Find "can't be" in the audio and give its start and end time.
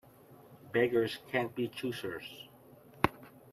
1.27-1.67